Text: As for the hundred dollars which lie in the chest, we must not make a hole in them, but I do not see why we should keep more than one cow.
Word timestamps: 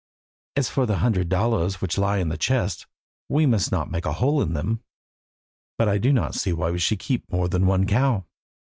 As 0.55 0.67
for 0.67 0.87
the 0.87 0.97
hundred 0.97 1.29
dollars 1.29 1.79
which 1.79 1.95
lie 1.99 2.17
in 2.17 2.29
the 2.29 2.35
chest, 2.35 2.87
we 3.29 3.45
must 3.45 3.71
not 3.71 3.91
make 3.91 4.07
a 4.07 4.13
hole 4.13 4.41
in 4.41 4.53
them, 4.55 4.81
but 5.77 5.87
I 5.87 5.99
do 5.99 6.11
not 6.11 6.33
see 6.33 6.53
why 6.53 6.71
we 6.71 6.79
should 6.79 6.97
keep 6.97 7.31
more 7.31 7.47
than 7.47 7.67
one 7.67 7.85
cow. 7.85 8.25